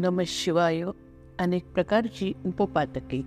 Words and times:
नम 0.00 0.20
शिवाय 0.26 0.82
अनेक 1.38 1.64
प्रकारची 1.64 2.32
उपपातके 2.46 3.20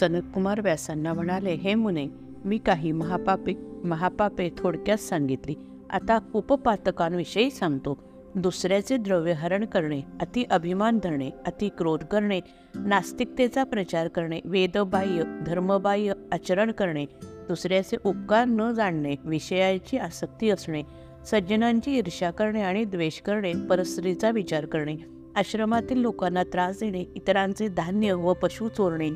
सनतकुमार 0.00 0.60
व्यासांना 0.60 1.12
म्हणाले 1.12 1.54
हे 1.54 1.74
मुने 1.74 2.06
मी 2.44 2.58
काही 2.58 2.92
महापापे 2.92 3.54
महापापे 3.84 4.50
थोडक्यात 4.58 4.98
सांगितली. 4.98 5.54
आता 5.90 6.18
उपपातकांविषयी 6.34 7.50
सांगतो. 7.50 7.98
दुसऱ्याचे 8.34 8.96
द्रव्यहरण 8.96 9.64
करणे 9.64 10.00
अति 10.20 10.44
अभिमान 10.50 10.98
धरणे 10.98 11.30
अति 11.46 11.68
क्रोध 11.68 12.04
करणे 12.04 12.40
नास्तिकतेचा 12.74 13.64
प्रचार 13.64 14.08
करणे 14.08 14.40
वेदबाह्य 14.44 15.22
धर्मबाह्य 15.46 16.12
आचरण 16.32 16.70
करणे 16.70 17.04
दुसऱ्याचे 17.48 17.96
उपकार 18.04 18.44
न 18.44 18.70
जाणणे 18.72 19.14
विषयाची 19.24 19.98
आसक्ती 19.98 20.50
असणे 20.50 20.82
सज्जनांची 21.26 21.98
ईर्ष्या 21.98 22.30
करणे 22.30 22.62
आणि 22.62 22.84
द्वेष 22.84 23.20
करणे 23.20 23.52
परस्त्रीचा 23.52 24.30
विचार 24.30 24.66
करणे 24.66 25.17
आश्रमातील 25.38 25.98
लोकांना 25.98 26.42
त्रास 26.42 26.80
देणे 26.80 27.04
इतरांचे 27.14 27.68
धान्य 27.68 28.12
व 28.12 28.32
पशु 28.32 28.68
चोरणे 28.68 29.10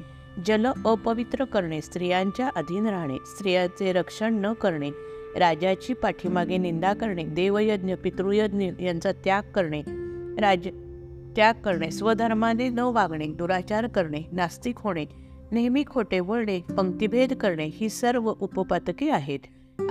जल 0.47 0.67
अपवित्र 0.67 1.45
करणे 1.45 1.81
स्त्रियांच्या 1.81 2.51
अधीन 2.57 2.87
राहणे 2.87 3.17
स्त्रियांचे 3.27 3.93
रक्षण 3.93 4.35
न 4.35 4.53
करणे 4.53 4.91
राजाची 5.37 5.95
पाठीमागे 5.95 6.57
निंदा 6.57 6.93
करणे 6.93 7.25
देवयज्ञ 7.25 7.95
पितृयज्ञ 7.95 8.71
यांचा 8.81 9.13
त्याग 9.13 9.43
करणे 9.55 9.83
राज 10.41 10.69
त्याग 11.37 11.55
करणे 11.55 11.91
स्वधर्माने 11.91 12.69
न 12.69 12.79
वागणे 12.79 13.27
दुराचार 13.27 13.87
करणे 13.87 14.23
नास्तिक 14.33 14.75
होणे 14.79 15.05
नेहमी 15.53 15.85
खोटे 15.87 16.21
वळणे 16.21 16.61
पंक्तिभेद 16.77 17.33
करणे 17.33 17.69
ही 17.73 17.89
सर्व 17.89 18.33
उपपातके 18.41 19.11
आहेत. 19.11 19.41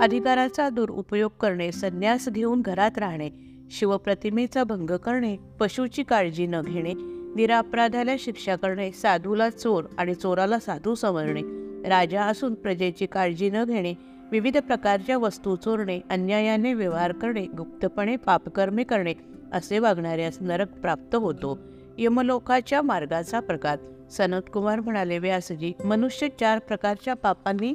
अधिकाराचा 0.00 0.68
दुरुपयोग 0.68 1.30
करणे 1.40 1.72
संन्यास 1.72 2.28
घेऊन 2.28 2.60
घरात 2.60 2.98
राहणे 2.98 3.51
शिवप्रतिमेचा 3.72 4.64
भंग 4.64 4.90
करणे 4.96 5.36
पशुची 5.60 6.02
काळजी 6.02 6.46
न 6.46 6.60
घेणे 6.66 6.92
निरापराधाला 7.36 8.14
शिक्षा 8.18 8.56
करणे 8.56 8.92
साधूला 8.92 9.50
चोर 9.50 9.84
आणि 9.98 10.14
चोराला 10.14 10.58
साधू 10.58 10.94
समजणे 10.94 11.40
राजा 11.88 12.22
असून 12.22 12.54
प्रजेची 12.54 13.06
काळजी 13.06 13.50
न 13.50 13.64
घेणे 13.64 13.94
विविध 14.32 14.58
प्रकारच्या 14.58 15.18
वस्तू 15.18 15.56
चोरणे 15.56 16.00
अन्यायाने 16.10 16.74
व्यवहार 16.74 17.12
करणे 17.12 17.46
गुप्तपणे 17.46 18.16
पापकर्मे 18.16 18.84
करणे 18.84 19.14
असे 19.52 19.78
वागणाऱ्यास 19.78 20.38
नरक 20.40 20.72
प्राप्त 20.72 21.14
होतो. 21.14 21.58
यमलोकाच्या 21.98 22.82
मार्गाचा 22.82 23.40
प्रकार. 23.40 23.78
सनतकुमार 24.10 24.80
म्हणाले 24.80 25.18
व्यासजी 25.18 25.72
मनुष्य 25.84 26.28
चार 26.40 26.58
प्रकारच्या 26.58 27.14
पापांनी 27.14 27.74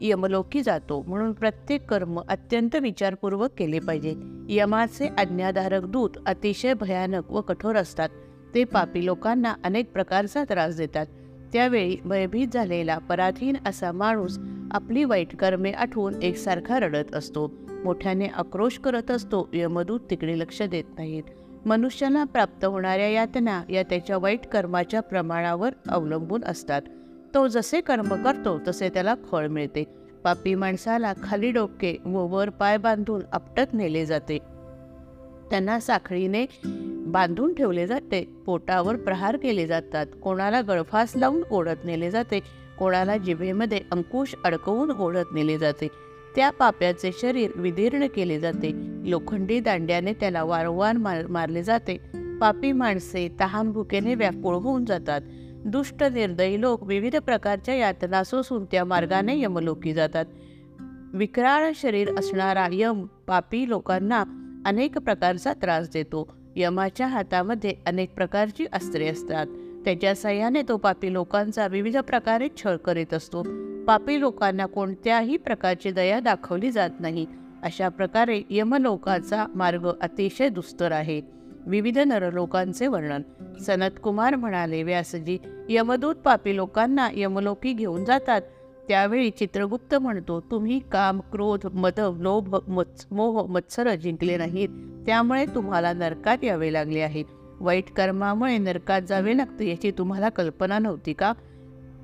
यमलोकी 0.00 0.62
जातो 0.62 1.04
म्हणून 1.08 1.32
प्रत्येक 1.32 1.90
कर्म 1.90 2.20
अत्यंत 2.28 2.76
विचारपूर्वक 2.76 3.50
केले 3.58 3.78
पाहिजे. 3.78 4.14
यमाचे 4.48 5.08
आज्ञाधारक 5.18 5.84
दूत 5.84 6.10
अतिशय 6.26 6.74
भयानक 6.74 7.32
व 7.32 7.40
कठोर 7.40 7.76
असतात. 7.76 8.08
ते 8.54 8.64
पापी 8.64 9.06
लोकांना 9.06 9.54
अनेक 9.64 9.92
प्रकारचा 9.92 10.44
त्रास 10.44 10.76
देतात. 10.76 11.06
त्यावेळी 11.52 11.96
भयभीत 12.04 12.48
झालेला 12.54 12.98
पराधीन 12.98 13.56
असा 13.66 13.92
माणूस 13.92 14.38
आपली 14.70 15.04
वाईट 15.04 15.36
कर्मे 15.36 15.70
आठवून 15.70 16.22
एकसारखा 16.22 16.78
रडत 16.78 17.14
असतो. 17.14 17.52
मोठ्याने 17.84 18.26
आक्रोश 18.26 18.78
करत 18.78 19.10
असतो 19.10 19.48
यमदूत 19.52 20.00
तिकडे 20.10 20.38
लक्ष 20.38 20.62
देत 20.62 20.84
नाहीत. 20.98 21.22
मनुष्याला 21.66 22.24
प्राप्त 22.24 22.64
होणाऱ्या 22.64 23.08
यातना 23.08 23.62
या 23.70 23.82
त्याच्या 23.82 24.18
वाईट 24.18 24.46
कर्माच्या 24.46 25.00
प्रमाणावर 25.00 25.70
अवलंबून 25.88 26.44
असतात. 26.44 26.82
तो 27.36 27.48
जसे 27.48 27.80
कर्म 27.80 28.24
करतो 28.24 28.60
तसे 28.68 28.88
त्याला 28.88 29.14
फळ 29.14 29.46
मिळते. 29.46 29.84
पापी 30.24 30.54
माणसाला 30.54 31.12
खाली 31.22 31.50
डोके 31.50 31.98
व 32.04 32.18
वर 32.18 32.50
पाय 32.50 32.76
बांधून 32.76 33.22
आपटत 33.32 33.74
नेले 33.74 34.06
जाते. 34.06 34.38
त्यांना 35.50 35.80
साखळीने 35.80 36.46
बांधून 37.06 37.54
ठेवले 37.54 37.86
जाते. 37.86 38.24
पोटावर 38.46 38.96
प्रहार 38.96 39.36
केले 39.36 39.66
जातात. 39.66 40.06
कोणाला 40.22 40.60
गळफास 40.60 41.12
लावून 41.16 41.42
ओढत 41.50 41.84
नेले 41.84 42.10
जाते. 42.10 42.40
कोणाला 42.78 43.16
जिभेमध्ये 43.16 43.80
अंकुश 43.92 44.34
अडकवून 44.44 44.90
ओढत 44.90 45.34
नेले 45.34 45.58
जाते. 45.58 45.88
त्या 46.36 46.50
पाप्याचे 46.50 47.10
शरीर 47.20 47.50
विदीर्ण 47.56 48.06
केले 48.06 48.40
जाते. 48.40 48.72
लोखंडी 49.10 49.60
दांड्याने 49.60 50.12
त्याला 50.12 50.44
वारंवार 50.44 50.96
मार 50.96 51.26
मारले 51.26 51.62
जाते. 51.62 51.98
पापी 52.40 52.72
माणसे 52.72 53.36
तहान 53.40 53.72
भुकेने 53.72 54.14
व्याकुळ 54.14 54.54
होऊन 54.54 54.84
जातात. 54.84 55.20
दुष्ट 55.66 56.02
निर्दयी 56.02 56.60
लोक 56.60 56.82
विविध 56.82 57.16
प्रकारच्या 57.16 57.74
यातना 57.74 58.24
सोसून 58.24 58.64
त्या 58.64 58.84
मार्गाने 58.84 59.40
यमलोकी 59.40 59.92
जातात. 59.92 60.24
विक्राळ 61.14 61.70
शरीर 61.74 62.18
असणारा 62.18 62.68
यम 62.72 63.06
पापी 63.26 63.68
लोकांना 63.68 64.24
अनेक 64.66 64.98
प्रकारचा 64.98 65.52
त्रास 65.52 65.90
देतो. 65.92 66.36
यमाच्या 66.56 67.06
हातामध्ये 67.06 67.74
अनेक 67.86 68.14
प्रकारची 68.14 68.66
अस्त्रे 68.72 69.08
असतात. 69.08 69.46
त्याच्या 69.84 70.14
सहाय्याने 70.14 70.62
तो 70.62 70.76
पापी 70.76 71.12
लोकांचा 71.12 71.66
विविध 71.66 71.98
प्रकारे 71.98 72.48
छळ 72.56 72.76
करीत 72.76 73.14
असतो. 73.14 73.42
पापी 73.84 74.20
लोकांना 74.20 74.66
कोणत्याही 74.66 75.36
प्रकारची 75.36 75.90
दया 75.90 76.20
दाखवली 76.20 76.70
जात 76.70 76.90
नाही. 77.00 77.26
अशा 77.62 77.88
प्रकारे 77.88 78.42
यमलोकाचा 78.50 79.46
मार्ग 79.54 79.88
अतिशय 80.00 80.48
दुस्तर 80.48 80.92
आहे. 80.92 81.20
विविध 81.66 81.98
नरलोकांचे 81.98 82.86
वर्णन. 82.86 83.22
सनतकुमार 83.60 84.36
म्हणाले 84.36 84.82
व्यासजी 84.82 85.38
यमदूत 85.68 86.14
पापी 86.14 86.56
लोकांना 86.56 87.08
यमलोकी 87.14 87.72
घेऊन 87.72 88.04
जातात. 88.04 88.42
त्यावेळी 88.88 89.30
चित्रगुप्त 89.30 89.94
म्हणतो 89.94 90.40
तुम्ही 90.40 90.78
काम 90.78 91.20
क्रोध 91.20 91.66
मद 91.74 92.00
लोभ 92.00 92.56
मत्स 92.68 93.06
मोह 93.10 93.46
मत्सर 93.46 93.94
जिंकले 93.94 94.36
नाहीत. 94.36 94.68
त्यामुळे 95.06 95.46
तुम्हाला 95.46 95.92
नरकात 95.92 96.44
यावे 96.44 96.72
लागले 96.72 97.00
आहे 97.00 97.22
वाईट 97.60 97.90
कर्मामुळे 97.90 98.58
नरकात 98.58 99.02
जावे 99.02 99.36
लागते 99.36 99.68
याची 99.70 99.90
तुम्हाला 99.90 100.28
कल्पना 100.28 100.78
नव्हती 100.78 101.12
का? 101.12 101.32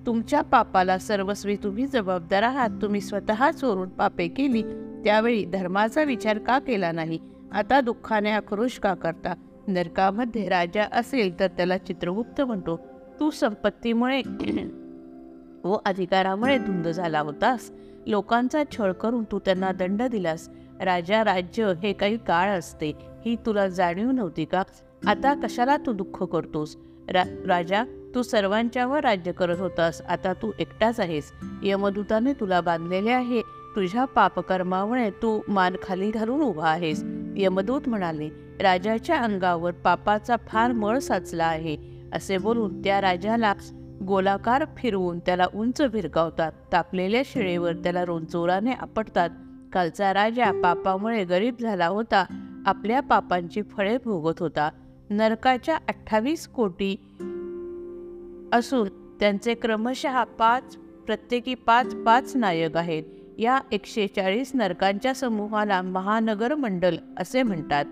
तुमच्या 0.06 0.42
पापाला 0.42 0.98
सर्वस्वी 0.98 1.56
तुम्ही 1.56 1.86
जबाबदार 1.86 2.42
आहात. 2.42 2.70
तुम्ही 2.82 3.00
स्वतः 3.00 3.50
चोरून 3.50 3.88
पापे 3.88 4.28
केली. 4.28 4.62
त्यावेळी 5.04 5.44
धर्माचा 5.44 6.02
विचार 6.02 6.38
का 6.38 6.58
केला 6.58 6.92
नाही? 6.92 7.18
आता 7.52 7.80
दुःखाने 7.80 8.30
आक्रोश 8.30 8.78
का 8.78 8.94
करता? 8.94 9.34
नरकामध्ये 9.68 10.48
राजा 10.48 10.84
असेल 10.92 11.40
तर 11.40 11.46
त्याला 11.46 11.78
चित्रगुप्त 11.78 12.40
म्हणतो. 12.40 12.80
तू 13.22 13.30
संपत्तीमुळे 13.30 14.22
व 15.64 15.76
अधिकारामुळे 15.86 16.58
धुंद 16.58 16.88
झाला 16.88 17.20
होतास. 17.20 17.70
लोकांचा 18.06 18.62
छळ 18.72 18.92
करून 18.92 19.24
तू 19.24 19.38
त्यांना 19.38 19.72
दंड 19.72 20.02
दिलास. 20.02 20.48
राजा 20.80 21.24
राज्य 21.24 21.72
हे 21.82 21.92
काही 21.92 22.16
काळ 22.16 22.48
असते 22.48 22.92
ही 23.26 23.36
तुला 23.46 23.68
जाणीव 23.68 24.10
नव्हती 24.10 24.44
का? 24.44 24.62
आता 25.06 25.34
कशाला 25.34 25.76
तू 25.76 25.92
दुःख 25.92 26.22
करतोस? 26.22 26.76
रा 27.08 27.22
राजा 27.46 27.84
तू 28.14 28.22
सर्वांच्यावर 28.22 29.00
राज्य 29.00 29.32
करत 29.32 29.60
होतास 29.60 30.00
आता 30.00 30.32
तू 30.32 30.50
एकटाच 30.58 31.00
आहेस. 31.00 31.32
यमदूताने 31.62 32.32
तुला 32.32 32.60
बांधलेले 32.60 33.10
आहे 33.10 33.40
तुझ्या 33.76 34.04
पापकर्मामुळे 34.04 35.10
तू 35.10 35.40
मान 35.48 35.76
खाली 35.82 36.10
घालून 36.10 36.40
उभा 36.40 36.70
आहेस. 36.70 37.04
यमदूत 37.36 37.88
म्हणाले 37.88 38.28
राजाच्या 38.60 39.16
अंगावर 39.16 39.72
पापाचा 39.72 40.36
फार 40.48 40.72
मळ 40.72 40.98
साचला 40.98 41.44
आहे. 41.44 41.91
असे 42.12 42.38
बोलून 42.38 42.80
त्या 42.80 43.00
राजाला 43.00 43.54
गोलाकार 44.06 44.64
फिरवून 44.76 45.18
त्याला 45.18 45.46
उंच 45.54 45.82
भिरकावतात 45.82 46.52
तापलेल्या 46.72 47.22
शिळेवर 47.24 47.72
त्याला 47.72 48.04
रोंचोराने 48.04 48.72
आपटतात. 48.72 49.30
कालचा 49.72 50.14
राजा 50.14 50.50
पापामुळे 50.62 51.24
गरीब 51.24 51.54
झाला 51.60 51.86
होता. 51.86 52.24
आपल्या 52.66 53.00
पापांची 53.00 53.62
फळे 53.62 53.98
भोगत 54.04 54.38
होता. 54.40 54.70
नरकाच्या 55.10 55.76
अठ्ठावीस 55.76 56.48
कोटी 56.48 56.92
असून 58.52 58.88
त्यांचे 59.20 59.54
क्रमशः 59.54 60.24
पाच 60.24 60.76
प्रत्येकी 61.06 61.54
पाच 61.54 61.94
पाच 61.94 62.36
नायक 62.36 62.76
आहेत. 62.76 63.02
या 63.38 63.60
एकशे 63.72 64.06
चाळीस 64.06 64.50
नरकांच्या 64.54 65.14
समूहाला 65.14 65.82
महानगर 65.82 66.54
मंडल 66.54 66.96
असे 67.16 67.42
म्हणतात. 67.42 67.84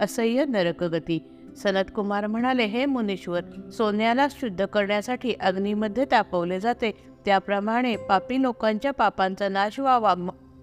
असह्य 0.00 0.44
नरकगती. 0.44 1.18
सनतकुमार 1.56 2.26
म्हणाले 2.26 2.64
हे 2.64 2.86
मुनीश्वर 2.86 3.70
सोन्याला 3.70 4.26
शुद्ध 4.30 4.66
करण्यासाठी 4.66 5.34
अग्नीमध्ये 5.40 6.04
तापवले 6.04 6.60
जाते. 6.60 6.90
त्याप्रमाणे 7.24 7.96
पापी 7.96 8.42
लोकांच्या 8.42 8.90
पापांचा 8.90 9.48
नाश 9.48 9.80
व्हावा 9.80 10.14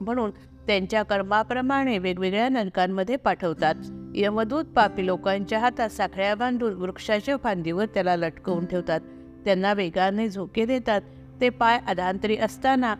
म्हणून 0.01 0.31
त्यांच्या 0.67 1.03
कर्माप्रमाणे 1.03 1.97
वेगवेगळ्या 1.97 2.49
नरकांमध्ये 2.49 3.15
पाठवतात. 3.15 3.75
यमदूत 4.15 4.65
पापी 4.65 5.05
लोकांच्या 5.05 5.59
हातात 5.59 5.89
साखळ्या 5.89 6.35
बांधून 6.35 6.73
वृक्षाच्या 6.73 7.37
फांदीवर 7.37 7.85
त्याला 7.85 8.15
लटकवून 8.15 8.65
ठेवतात. 8.65 8.99
त्यांना 9.45 9.73
वेगाने 9.73 10.29
झोके 10.29 10.65
देतात. 10.65 11.01
ते 11.41 11.49
पाय 11.49 11.79
अधांतरी 11.87 12.37
असताना 12.37 12.95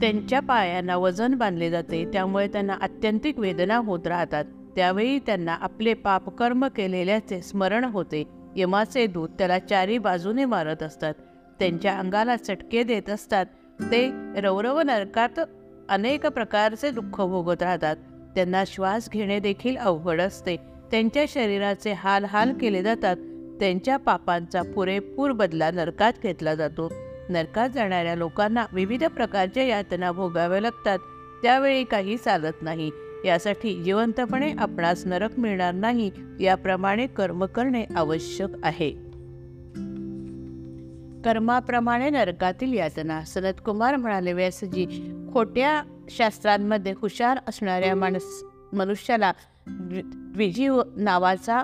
त्यांच्या 0.00 0.40
पायांना 0.40 0.96
वजन 0.96 1.34
बांधले 1.34 1.70
जाते. 1.70 2.04
त्यामुळे 2.12 2.48
त्यांना 2.48 2.76
अत्यंतिक 2.82 3.38
वेदना 3.38 3.76
होत 3.76 4.06
राहतात. 4.06 4.44
त्यावेळी 4.76 5.18
त्यांना 5.18 5.54
आपले 5.54 5.94
पापकर्म 5.94 6.66
केलेल्याचे 6.66 7.42
स्मरण 7.42 7.84
होते. 7.84 8.24
यमाचे 8.56 9.06
दूत 9.06 9.28
त्याला 9.28 9.58
चारी 9.58 9.98
बाजूने 9.98 10.44
मारत 10.44 10.82
असतात. 10.82 11.14
त्यांच्या 11.58 11.98
अंगाला 11.98 12.36
चटके 12.36 12.82
देत 12.82 13.10
असतात. 13.10 13.46
ते 13.80 14.10
रौरव 14.40 14.80
नरकात 14.80 15.40
अनेक 15.88 16.26
प्रकारचे 16.26 16.90
दुःख 16.90 17.20
भोगत 17.20 17.62
राहतात. 17.62 17.96
त्यांना 18.34 18.64
श्वास 18.66 19.10
घेणे 19.12 19.38
देखील 19.38 19.76
अवघड 19.76 20.20
असते. 20.20 20.56
त्यांच्या 20.90 21.24
शरीराचे 21.28 21.92
हाल 21.92 22.24
हाल 22.24 22.52
केले 22.52 22.82
जातात. 22.82 23.16
त्यांच्या 23.60 23.96
पापांचा 23.96 24.62
पुरेपूर 24.62 25.32
बदला 25.32 25.70
नरकात 25.70 26.12
घेतला 26.22 26.54
जातो. 26.54 26.92
नरकात 27.28 27.68
जाणाऱ्या 27.70 28.14
लोकांना 28.14 28.66
विविध 28.72 29.04
प्रकारच्या 29.04 29.62
यातना 29.62 30.12
भोगाव्या 30.12 30.60
लागतात. 30.60 30.98
त्यावेळी 31.42 31.84
काही 31.84 32.16
चालत 32.16 32.62
नाही. 32.62 32.90
यासाठी 33.26 33.82
जिवंतपणे 33.82 34.52
आपणास 34.52 35.06
नरक 35.06 35.38
मिळणार 35.38 35.74
नाही 35.74 36.10
याप्रमाणे 36.40 37.06
कर्म 37.06 37.44
करणे 37.44 37.84
आवश्यक 37.96 38.48
आहे. 38.62 38.90
कर्माप्रमाणे 41.22 42.10
नरकातील 42.10 42.72
यातना. 42.72 43.24
सनतकुमार 43.24 43.96
म्हणाले 43.96 44.32
व्यासजी 44.32 45.12
खोट्या 45.32 45.82
शास्त्रांमध्ये 46.10 46.92
हुशार 46.92 47.38
असणाऱ्या 47.48 47.94
माणस 47.94 48.44
मनुष्याला 48.72 49.32
द्वि- 49.66 50.04
द्विजीव 50.04 50.82
नावाचा 50.96 51.62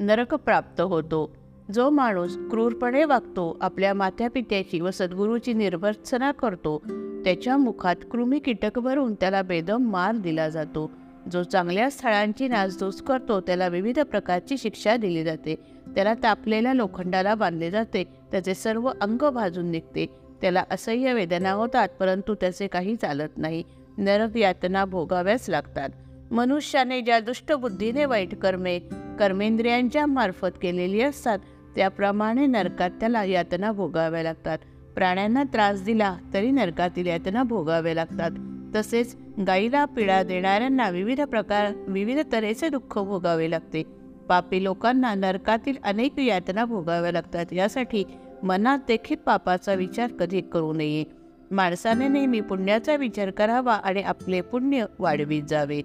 नरक 0.00 0.34
प्राप्त 0.34 0.80
होतो. 0.80 1.36
जो 1.74 1.90
माणूस 1.90 2.36
क्रूरपणे 2.36 3.04
वागतो 3.04 3.58
आपल्या 3.60 3.94
मात्यापित्याची 3.94 4.80
व 4.80 4.90
सद्गुरूची 4.90 5.52
निर्भर्सना 5.52 6.32
करतो 6.32 6.82
त्याच्या 7.24 7.56
मुखात 7.56 7.96
कृमी 8.10 8.38
कीटक 8.38 8.78
भरून 8.78 9.14
त्याला 9.14 9.42
बेदम 9.42 9.90
मार 9.90 10.16
दिला 10.16 10.48
जातो. 10.48 10.90
जो 11.32 11.42
चांगल्या 11.42 11.90
स्थळांची 11.90 12.48
नासधूस 12.48 13.02
करतो 13.02 13.40
त्याला 13.40 13.68
विविध 13.68 14.00
प्रकारची 14.00 14.58
शिक्षा 14.58 14.96
दिली 14.96 15.24
जाते. 15.24 15.54
त्याला 15.94 16.14
तापलेल्या 16.22 16.74
लोखंडाला 16.74 17.34
बांधले 17.34 17.70
जाते. 17.70 18.04
त्याचे 18.04 18.54
सर्व 18.54 18.90
अंग 19.00 19.30
भाजून 19.30 19.70
निघते. 19.70 20.06
त्याला 20.40 20.64
असह्य 20.70 21.12
वेदना 21.12 21.50
होतात 21.50 21.88
परंतु 22.00 22.34
त्याचे 22.34 22.66
काही 22.66 22.96
चालत 22.96 23.28
नाही. 23.36 23.62
नरक 23.98 24.36
यातना 24.36 24.84
भोगाव्याच 24.84 25.50
लागतात. 25.50 25.88
मनुष्याने 26.30 27.00
ज्या 27.00 27.20
दुष्टबुद्धीने 27.20 28.04
वाईट 28.04 28.34
कर्मे 28.34 28.78
कर्मेंद्रियांच्या 29.18 30.06
मार्फत 30.06 30.58
केलेली 30.62 31.00
असतात 31.00 31.38
त्याप्रमाणे 31.76 32.46
नरकात 32.46 32.90
त्याला 32.90 33.24
यातना 33.24 33.72
भोगाव्या 33.72 34.22
लागतात. 34.22 34.58
प्राण्यांना 34.94 35.42
त्रास 35.42 35.82
दिला 35.82 36.16
तरी 36.34 36.50
नरकातील 36.50 37.06
यातना 37.06 37.42
भोगाव्या 37.42 37.94
लागतात. 37.94 38.30
तसेच 38.74 39.16
गाईला 39.46 39.84
पिळा 39.84 40.22
देणाऱ्यांना 40.22 40.88
विविध 40.90 41.20
प्रकार 41.20 41.72
विविध 41.88 42.18
तऱ्हेचे 42.32 42.68
दुःख 42.68 42.98
भोगावे 42.98 43.50
लागते. 43.50 43.82
पापी 44.28 44.64
लोकांना 44.64 45.14
नरकातील 45.14 45.76
अनेक 45.84 46.18
यातना 46.18 46.64
भोगाव्या 46.64 47.12
लागतात. 47.12 47.52
यासाठी 47.52 48.04
मनात 48.42 48.78
देखील 48.88 49.16
पापाचा 49.16 49.74
विचार 49.74 50.10
कधी 50.10 50.40
करू 50.40 50.72
नये. 50.72 51.04
माणसाने 51.50 52.08
नेहमी 52.08 52.40
पुण्याचा 52.40 52.96
विचार 52.96 53.30
करावा 53.30 53.74
आणि 53.74 54.02
आपले 54.02 54.40
पुण्य 54.40 54.84
वाढवीत 54.98 55.42
जावे. 55.42 55.82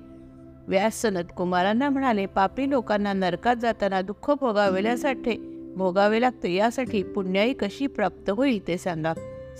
व्यास 0.67 1.01
सनत 1.01 1.31
कुमारांना 1.37 1.89
म्हणाले 1.89 2.25
पापी 2.25 2.69
लोकांना 2.69 3.13
नरकात 3.13 3.55
जाताना 3.55 4.01
दुःख 4.01 4.31
भोगावेल्यासाठी 4.31 5.58
भोगावे 5.79 6.21
लागते 6.21 6.53
यासाठी 6.53 7.03
पुण्याई 7.03 7.53
कशी 7.53 7.87
प्राप्त 7.87 8.29
होईल 8.29 8.67
ते 8.67 8.77
सांगा. 8.77 9.13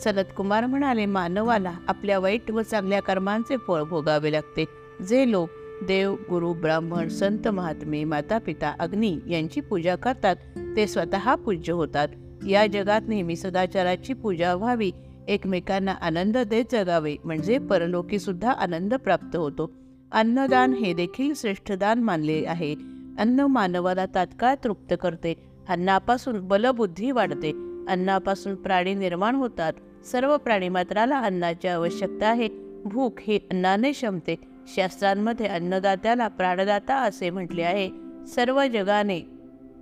सनत 0.04 0.25
कुमार 0.38 0.66
म्हणाले 0.66 1.06
मानवाला 1.06 1.74
आपल्या 1.88 2.19
वाईट 2.19 2.51
व 2.51 2.62
चांगल्या 2.62 3.01
कर्मांचे 3.01 3.57
फळ 3.57 3.81
भोगावे 3.83 4.31
लागते. 4.31 4.66
जे 5.10 5.31
लोक 5.31 5.50
देव 5.88 6.13
गुरु 6.13 6.54
ब्राह्मण 6.54 7.07
संत 7.07 7.48
महात्मे 7.48 8.04
माता 8.04 8.38
पिता 8.38 8.75
अग्नी 8.80 9.18
यांची 9.27 9.62
पूजा 9.62 9.95
करतात 9.95 10.36
ते 10.75 10.88
स्वतः 10.88 11.36
पूज्य 11.36 11.74
होतात. 11.74 12.07
या 12.48 12.68
जगात 12.68 13.01
नेहमी 13.07 13.36
सदाचाराची 13.36 14.13
पूजा 14.13 14.56
व्हावी 14.56 14.92
एकमेकांना 15.27 15.92
आनंद 15.92 16.38
देत 16.38 16.65
जगावे 16.72 17.15
म्हणजे 17.25 17.57
परलोकी 17.57 18.19
सुद्धा 18.19 18.51
आनंद 18.51 18.94
प्राप्त 18.94 19.36
होतो. 19.36 19.72
अन्नदान 20.12 20.74
हे 20.74 20.94
देखील 20.94 21.33
श्रेष्ठ 21.36 21.72
दान 21.72 22.04
मानले 22.04 22.44
आहे. 22.48 22.75
अन्न 23.19 23.39
मानवाला 23.39 24.06
तात्काळ 24.06 24.56
तृप्त 24.63 24.94
करते. 25.01 25.49
अन्नापासून 25.69 26.48
बलबुद्धी 26.48 27.12
वाढते. 27.12 27.50
अन्नापासून 27.89 28.56
प्राणी 28.56 28.94
निर्माण 28.94 29.36
होतात. 29.36 29.74
सर्व 30.12 30.38
प्राणी 30.38 30.69
मात्राला 30.69 31.19
अन्नाची 31.19 31.68
आवश्यकता 31.68 32.27
आहे. 32.27 32.50
भूक 32.86 33.19
ही 33.21 33.39
अन्नाने 33.51 33.94
शमते. 33.94 34.36
शास्त्रांमध्ये 34.75 35.45
अन्नदात्याला 35.45 36.27
प्राणदाता 36.27 36.95
असे 36.95 37.30
म्हटले 37.30 37.63
आहे. 37.63 37.89
सर्व 38.36 38.68
जगाने 38.68 39.21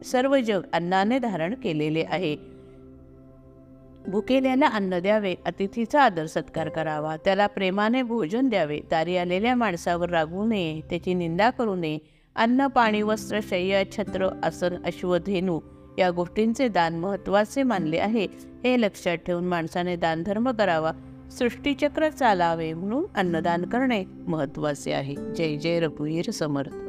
सर्व 0.05 0.37
जग 0.37 0.61
अन्नाने 0.73 1.19
धारण 1.19 1.53
केलेले 1.53 2.03
आहे. 2.09 2.35
भुकेल्याला 4.07 4.67
अन्न 4.67 4.99
द्यावे 4.99 5.35
अतिथीचा 5.45 6.01
आदर 6.01 6.25
सत्कार 6.25 6.69
करावा 6.69 7.17
त्याला 7.17 7.47
प्रेमाने 7.47 8.01
भोजन 8.01 8.49
द्यावे 8.49 8.79
तारी 8.91 9.17
आलेल्या 9.17 9.55
माणसावर 9.55 10.09
रागवू 10.09 10.45
नये 10.45 10.81
त्याची 10.89 11.13
निंदा 11.13 11.49
करू 11.49 11.75
नये. 11.75 11.97
अन्न 12.35 12.67
पाणी 12.67 13.01
वस्त्र 13.01 13.39
शय्या 13.49 13.91
छत्र 13.91 14.29
आसन 14.43 14.83
अश्वधेनू 14.85 15.59
या 15.97 16.11
गोष्टींचे 16.11 16.67
दान 16.67 16.95
महत्त्वाचे 16.95 17.63
मानले 17.63 17.97
आहे. 17.97 18.27
हे 18.63 18.81
लक्षात 18.81 19.17
ठेवून 19.17 19.43
माणसाने 19.43 19.95
दानधर्म 19.95 20.51
करावा 20.51 20.91
सृष्टीचक्र 21.31 22.09
चालावे 22.09 22.73
म्हणून 22.73 23.05
अन्नदान 23.15 23.65
करणे 23.65 24.03
महत्त्वाचे 24.27 24.91
आहे. 24.91 25.15
जय 25.35 25.55
जय 25.55 25.79
रघुवीर 25.79 26.31
समर्थ. 26.31 26.86